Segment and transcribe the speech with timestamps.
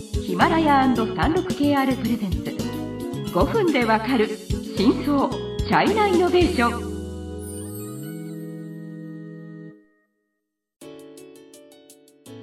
[0.00, 2.38] ヒマラヤ &36KR プレゼンツ。
[3.34, 4.28] 5分でわかる
[4.76, 6.90] 真相チャイナイノベーション。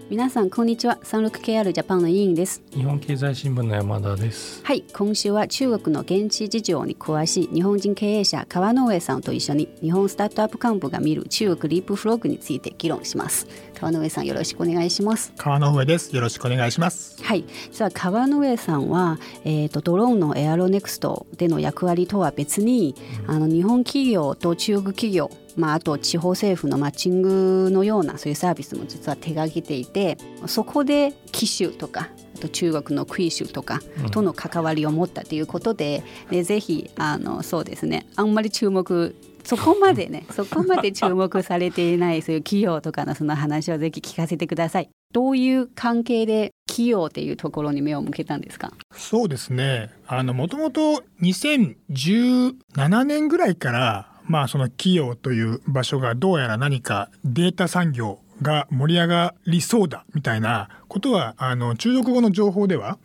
[0.10, 1.00] 皆さんこんにちは。
[1.04, 2.62] 36KR ジャパンの委員です。
[2.72, 4.62] 日本経済新聞の山田です。
[4.64, 13.48] はい今週は中国の現地事情に詳しい日本人経営者川上さんと一緒に日本スタートアップ幹部が見る中国リープフロッグについて議論します
[13.78, 15.34] 川上さんよろしくお願いします。
[15.38, 16.16] 川上です。
[16.16, 17.24] よろしくお願いします。
[17.24, 17.46] はい。
[17.72, 22.96] 実は川上さんはえっ、ー、とドローンのエアロネクストでの役割とは別に、
[23.28, 38.08] うん、あの日本企業と中国企業まあ、あと地方政府のマッチングのようなそういうサービスも実は手がけていてそこで機種とかあと中国のクイ種とかとの関わりを持ったということでうん、でぜひあのそうですね。
[38.16, 44.90] あんまり注目そこまでね そこまで注目されていないそういう企業とかのその話をぜひ聞かせてください。
[45.14, 48.74] どういう関係で企業っていうところに目を向けたんですか？
[48.92, 49.90] そうですね。
[50.06, 62.98] あのもともと2017年ぐらいからまあその企業という場所がどうやら何かデータ産業が盛り上がりそうだみたいなことはあの中国語の情報では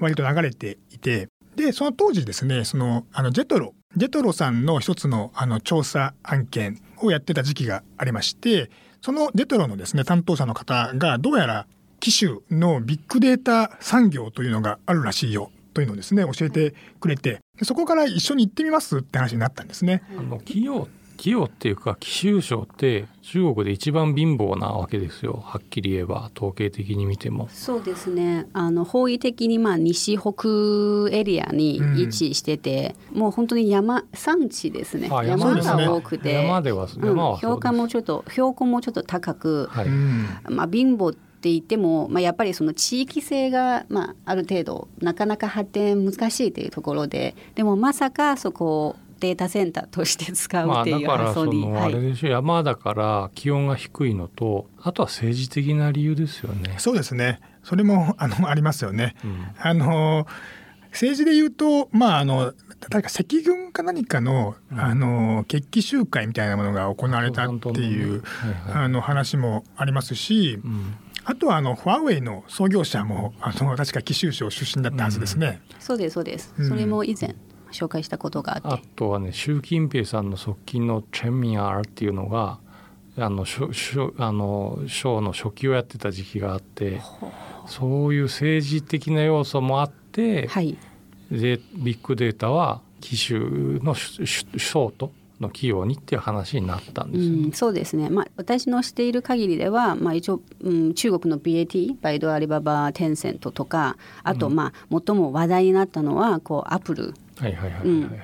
[0.00, 11.66] 割と流れていてでその当時ですねそのあのジェトロジェトロさんの一つのあの調査案件をやってた時期がありましてそのジェトロのですね担当者の方がどうやら
[12.00, 20.02] 機種のビッグデータ産業というのがあるらしいよというのをですね教えてくれてそこから一緒に行ってみますって話になったんですね。
[20.16, 20.88] あの企業
[21.18, 25.42] 企業っていうか貴州省って中国で一番貧乏なわけですよ。
[25.44, 27.48] はっきり言えば統計的に見ても。
[27.52, 28.46] そうですね。
[28.52, 35.08] あの方位的にまあ西北エリアに位置してて、うん、もう本当に山山地ですね。
[35.10, 56.76] 山が多くて、ね、山では山は、うん、標高もちょっと標高もちょっと高く、はい、まあ貧乏って言っても、まあ、やっぱりその地域性が、まあ、ある程度なかなか発展難しいというところででもまさかそこをデータセンターとして使うっていう発想に、まあ、あれでしょ、はい、山だから気温が低いのとあとは政治的な理由ですよね。
[56.78, 57.40] そうですね。
[57.62, 59.16] それも あのありますよね。
[59.24, 60.26] うん、あの
[60.90, 62.54] 政治で言うとまああの
[62.90, 68.22] 誰か赤軍か何かの,、あの決起集会みたいなものが行われたっていう、
[68.72, 75.60] あの話もありますし、うん、あとはあのファーウェイの創業者もあの確か貴州省出身だったはずですね。
[75.74, 76.54] うん、そうですそうです。
[76.68, 77.34] それも以前
[77.72, 78.68] 紹介したことがあって。
[78.68, 82.58] あとはね習近平さんの側近のチェンミンアーっていうのが
[83.16, 87.00] あのしょしょあの省の書記をやってた時期があって、
[87.66, 90.76] そういう政治的な要素もあって、はい、
[91.30, 93.40] でビッグデータは機種
[93.80, 97.44] の省との企業にっていう話になったんです、ね。
[97.46, 107.14] うん、そうですね、まあ、私のしている限りでは、まあ、一応、うん、中国の BAT バイドアリババテンセントとかあと、まあ、最も話題になったのはこうアップル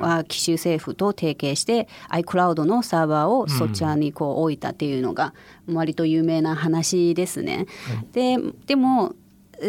[0.01, 5.35] は奇州政府と提携して iCloud のサーバーをそちらにこう置いたっていうのが
[5.73, 7.67] 割と有名な話ですね。
[8.13, 9.15] ででも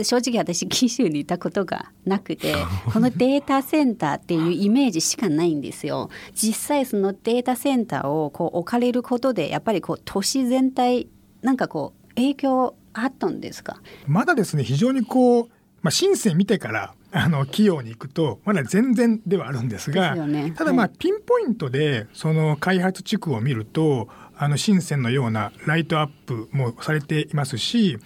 [0.03, 2.55] 正直私紀州にいたことがなくて
[2.91, 6.09] このデータセンターっていうイメージしかないんですよ。
[6.33, 11.07] 実際そのデータセンターをこう置かれることでやっぱりこう都市全体
[11.41, 13.81] なんかこう影響あったんですか？
[14.07, 15.49] まだですね非常にこう、
[15.81, 27.97] まあ、深セン見てからあの企業に行くとまだ全然ではあるんですが、ね、ただまあ、ピンポイントでその開発地区を見るとあの深センのようなライトアップもされていますし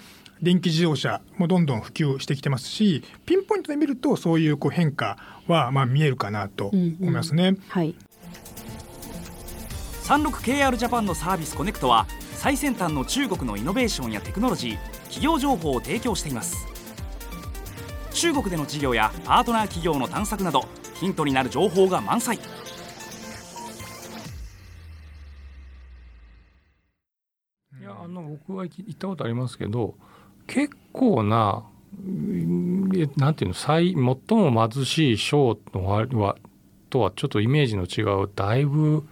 [0.41, 5.17] 電気自動車もどんどん普及してきてますしピンポイントで見るとそういうこう変化
[5.47, 7.49] はまあ見えるかなと思いますね。
[7.49, 7.95] うんうん、はい
[10.09, 16.65] 36KR ジャパンのサービスコネクトは最先端の中国のイノベーションやテクノロジー企業情報を提供しています。
[18.11, 22.37] 中国での事業やパートナー企業の探索などヒントになる情報が満載。
[22.37, 22.39] い
[27.83, 29.93] やあの僕は行ったことありますけど
[30.49, 31.63] 結構な
[33.17, 36.35] なんていうの最最も貧しい省のは
[36.89, 39.03] とはちょっとイメージの違うだいぶ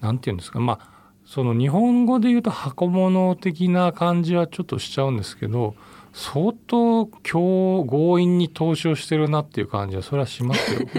[0.00, 0.92] なんていうんですかまあ
[1.24, 5.74] その日本語で言うと箱物的な感じはちょっとしちゃうんですけど
[6.12, 10.80] 相当強強引に投資をしてるなっていう感じはそれはしますよ。
[10.94, 10.98] う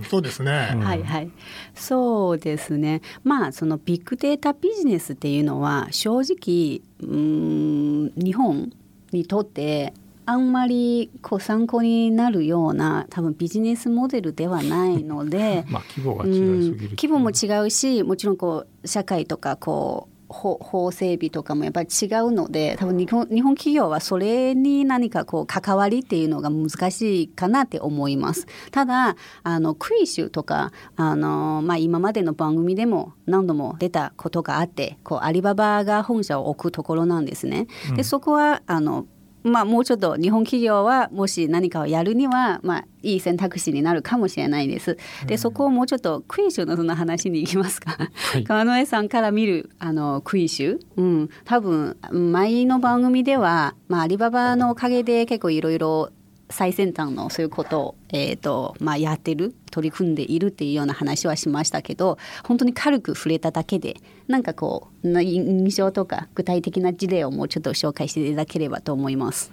[0.00, 1.30] ん、そうですね、うん、はいはい。
[1.74, 3.02] そうですね。
[3.24, 8.72] まあそのビッグデータビジネスっていうのは正直うん日本
[9.14, 9.94] にとって
[10.26, 28.46] あんまりこう参考になるような多分ビジネスモデルではないので まあ規模が違いすぎる、うん、規模も違うしもちろんこう社会とかこう法整備とかもやっぱり違うので多分日本日本企業はそれに何かこう関わりっていうのが難しいかなって思います。
[28.70, 37.66] ただあのクイシュとかあの、まあ、今までの番組でも何度も出たことがあってこうアリババが本社を置くところなんですね。
[37.96, 39.06] でそこはあの
[39.44, 44.96] まあ、もうちょっと日本企業はもし何かをやるには、まあ、いい選択肢になるかもしれないです。
[45.26, 56.10] でそこをもうちょっとクイシュのその話に行きますか、はい、川上さんから見るあのクイシュ、うん、多分前の番組では、まあ、アリババのおかげで結構いろいろ
[56.50, 63.96] 最先端のそういうことを、えーとまあ、やってる取り組んでいるっていうような話はしましたけど本当に軽く触れただけで
[64.28, 69.52] なんかこう印象とか具体的な事例をもうちょっと紹介していただければと思います。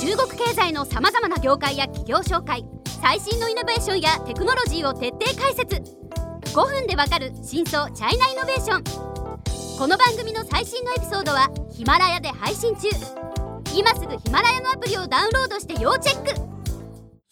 [0.00, 2.64] 中国経済のさまざまな業界や企業紹介
[3.00, 5.76] 最新のイノベーションやテクノロジーを徹底解説。
[6.54, 8.84] 5分でわかる真相チャイナイノベーション。
[9.78, 13.23] この番組の最新のエピソードはヒマラヤで配信中。
[13.76, 16.30] 今すぐヒマラヤのアプリをダウンロードして要チェック。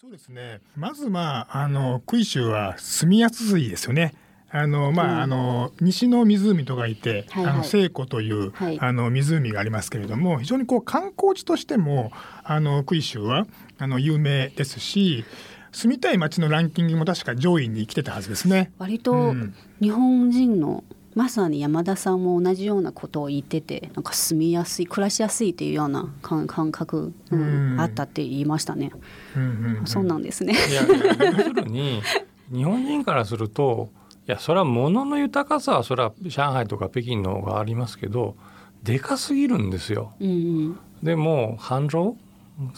[0.01, 0.59] そうですね。
[0.75, 4.13] まずまああのクイ州は住みやすいですよね。
[4.51, 12.11] あのまあ、あの西の湖とかいて、はいはい、あの西湖という、はい、あの湖がありますけれども非常にこう観光地としても
[12.43, 13.47] あのクイ州は
[13.79, 15.25] あの有名ですし
[15.71, 18.71] 住みたい街のランキングも確か上位に来てたはずですね。
[18.77, 19.33] 割と
[19.81, 20.83] 日本人の
[21.15, 28.91] まさに山田さんも同じようなことを言っててなんか住みやすい暮らしやすいっていうような感覚、うん、あったって言いましたね。
[29.35, 30.53] うんうんうん、そうなんですね。
[30.53, 32.01] いや要するに
[32.51, 33.89] 日本人からすると
[34.27, 38.35] いやそれは物の豊かさはそれは上海とか北京の方がありますけど
[38.83, 40.13] でかすぎるんですよ。
[40.19, 42.15] うんうん、でも杭州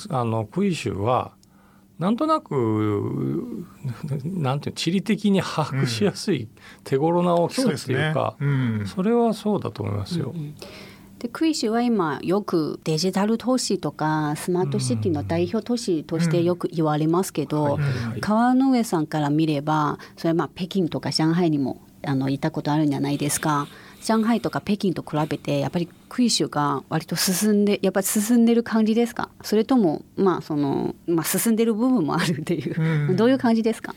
[0.10, 1.34] あの杭州は
[2.00, 3.65] なんとなく
[4.24, 6.50] なんていう地理的に把握しやすい
[6.83, 8.80] 手頃な大きさっていうか、うんそね。
[8.80, 10.31] うん、それはそうだと思いますよ。
[10.36, 10.56] うんうん。
[11.19, 17.80] でクイシは今よくデジタル都市とかスマートシティの代表都市としてよく言われますけど、
[18.19, 23.68] 川の上さんから見ればそれはまあ北京とか上海にもあの行ったことあるんじゃないですか。
[24.03, 29.30] 上海とか北京と比べてやっぱりクイシュが割と進んでやっぱり進んでる感じですか？
[29.42, 33.94] それともまあその、まあ、進んでる部分もあるっていう、うん、どういう感じですか？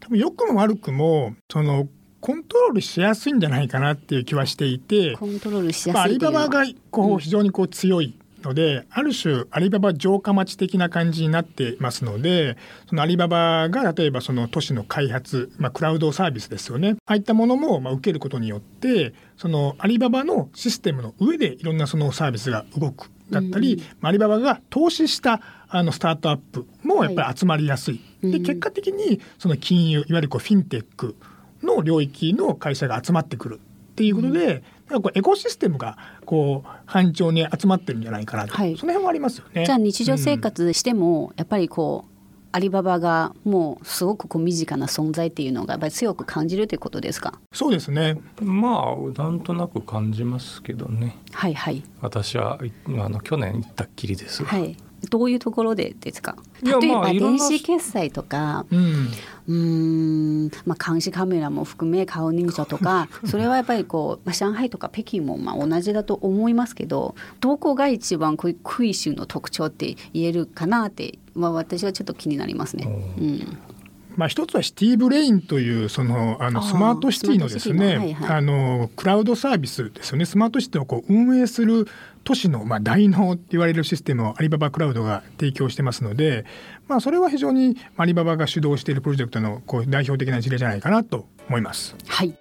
[0.00, 1.86] 多分良くも悪くもその
[2.20, 12.56] コントロールしやすいんじゃないかなっていう気はしていてコントロールしやすいまあ、アリババがこう非常にこう強いので、うん、ある種アリババ城下町的な感じになっていますので
[12.88, 16.96] そのアリババが例えばその都市の開発、まあ、クラウドサービスですよね。
[17.06, 28.00] ああいったものもまあ受けることによってそのアリババのシステムの上でいろんなそのサービスが動くだったり、うん、アリババが投資したあのスタートアップもやっぱり集まりやすい。
[28.22, 31.16] はい、で結果的にその金融いわゆるこうフィンテック
[31.62, 33.60] の領域の会社が集まってくる
[33.92, 39.66] っていうことで、うん、こうエコシステムがこう繁盛に集まってるんじゃないかなと、はい、その辺はありますよね。
[39.66, 42.12] じゃあ日常生活しても、やっぱりこう
[42.54, 47.38] アリババがもうすごくこう身近な存在っていうのがやっぱり強く感じるということですか？
[47.52, 48.18] そうですね。
[48.40, 51.16] まあなんとなく感じますけどね。
[51.32, 51.82] はいはい。
[52.00, 52.58] 私は
[52.98, 54.76] あの去年行ったっきりですはい
[55.10, 56.36] どういうところでですか？
[56.62, 58.64] 例えば電子決済とか
[59.48, 60.50] うん。
[60.64, 68.54] まあ監視カメラも含め顔認証とか それはやっぱりこう、まあ、上海とか北京もまあ同じだと思いますけどどこが一番ク
[68.84, 72.86] イ州の特徴って言えるかなって、まあ、私はちょっと気になりますね。
[73.18, 73.58] うん。
[74.14, 80.26] まあ、一つはシティブレインというそのあのスマートシティのですね、あのクラウドサービスですよね。
[80.26, 81.88] スマートシティをこう運営する
[82.24, 86.44] 都市のまあ大脳って言われるシステムをアリババクラウドが提供してますので、
[86.88, 91.96] まあ、それは非常にアリババが主導しているプロジェクトのこう代表的な事例じゃないかなと思います。
[92.06, 92.34] はい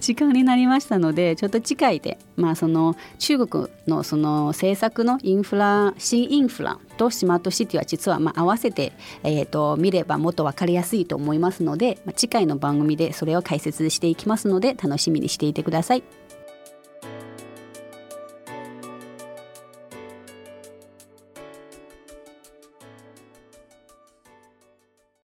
[0.00, 16.25] 時間になりましたのでちょっと次回で、まあ、その中国のその政策のインフラ新インフラとスマートシティは実はまあ合わせて、えー、と見ればもっと分かりやすいと思いますので、まあ、次回の番組でそれを解説していきますので楽しみにしていてください。